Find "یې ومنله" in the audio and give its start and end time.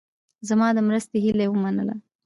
1.45-1.95